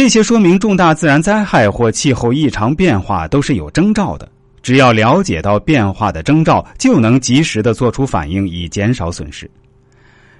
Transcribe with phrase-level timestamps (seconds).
[0.00, 4.26] 这些说明重大自然灾害或气候异常变化都是有征兆的。
[4.62, 9.48] 只要了解到变化的征兆，就能及时的做出反应，以减少损失。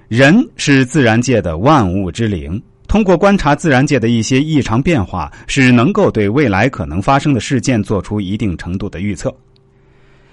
[0.07, 9.31] 人是自然界的万物之灵，通过观察自然界的一些异常变化，是能够对未来可能发生的事件做出一定程度的预测。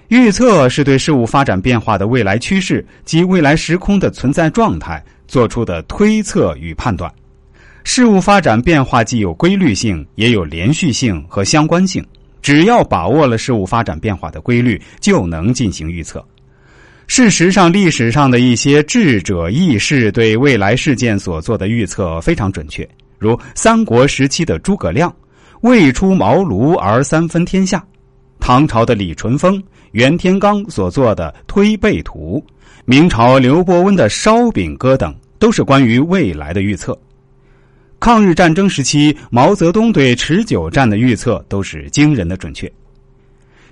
[0.07, 7.13] 预测是对事物发展变化的未来趋势及未来时空的存在状态做出的推测与判断。
[7.83, 12.05] 事物发展变化既有规律性，也有连续性和相关性。
[12.41, 16.23] 只要把握了事物发展变化的规律，就能进行预测。
[17.07, 22.87] 事实上，历史上的一些智者异士对未来事件所做的预测非常准确，
[23.17, 25.13] 如三国时期的诸葛亮
[25.61, 27.83] “未出茅庐而三分天下”，
[28.39, 32.41] 唐朝的李淳风、袁天罡所做的《推背图》，
[32.85, 36.97] 明朝刘伯温的《烧饼歌》等，都是关于未来的预测。
[37.99, 42.71] 抗日战争时期，毛泽东对持久战的预测都是惊人的准确。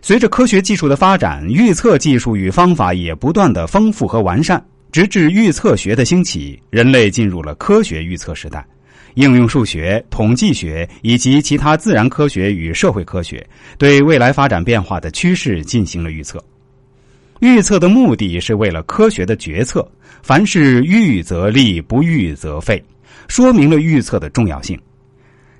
[0.01, 8.65] 随着科学技术的发展，预测技术与方法也不断的丰富和完善，直至预测学的兴起，人类进入了科学预测时代。
[9.15, 13.45] 应用数学、统计学以及其他自然科学与社会科学，
[13.77, 16.43] 对未来发展变化的趋势进行了预测。
[17.39, 19.89] 预测的目的是为了科学的决策。
[20.21, 22.83] 凡事预则立，不预则废。
[23.27, 24.79] 说明了预测的重要性，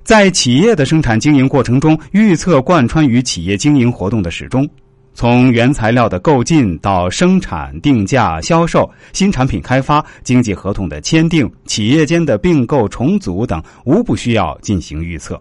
[0.02, 4.68] 在企业的生产经营过程中，预测贯穿于企业经营活动的始终。
[5.14, 15.40] 从原材料的购进到生产、定价、销售、新产品开发、经济合同的签订、企业间的并购重组等，无不需要进行预测。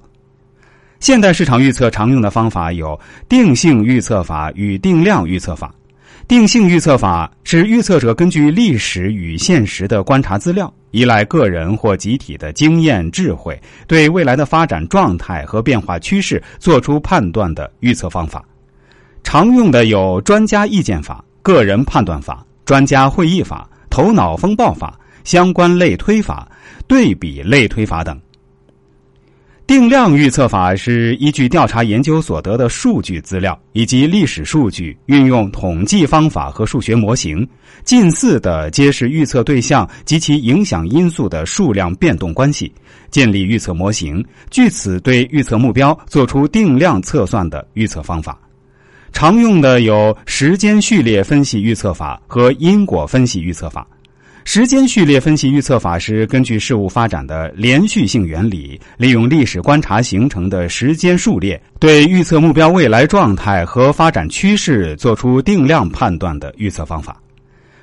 [0.99, 2.99] 现代市场预测常用的方法有
[3.30, 5.71] 定性预测法与定量预测法。
[6.27, 18.43] 定性预测法是预测者根据历史与现实的观察资料，依赖个人或集体的经验智慧，对未来的发展状态和变化趋势做出判断的预测方法。
[19.23, 26.48] 常用的有专家意见法、个人判断法、专家会议法、头脑风暴法、相关类推法、
[26.87, 28.17] 对比类推法等。
[29.67, 37.45] 定量预测法是依据调查研究所得的数据资料以及历史数据，运用统计方法和数学模型，
[37.83, 42.72] 近似的揭示预测对象及其影响因素的数量变动关系，
[43.11, 48.39] 建立预测模型，据此对预测目标做出定量测算的预测方法。
[49.11, 53.86] 常用的有时间序列分析预测法和因果分析预测法。
[54.47, 67.21] 时间序列分析预测法是根据事物发展的连续性原理，利用历史观察形成的时间数列，对预测目标未来状态和发展趋势做出定量判断的预测方法。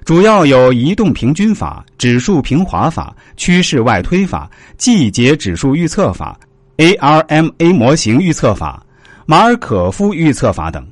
[0.07, 6.35] 主要有移动平均法、指数平滑法、趋势外推法、季节指数预测法、
[6.79, 8.83] ARMA 模型预测法、
[9.27, 10.83] 马尔可夫预测法等。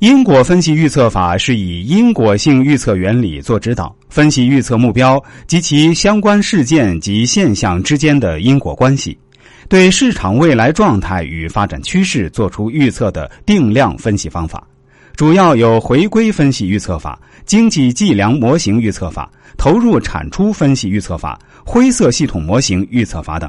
[0.00, 9.16] 因果分析预测法是以因果性预测原理做指导，分析预测目标及其相关事件及现象之间的因果关系，
[9.68, 14.66] 对市场未来状态与发展趋势做出预测的定量分析方法。
[15.16, 23.42] 主要有回归分析预测法、经济计量模型预测法、投入产出分析预测法、灰色系统模型预测法等。